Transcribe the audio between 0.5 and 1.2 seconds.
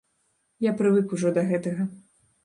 Я прывык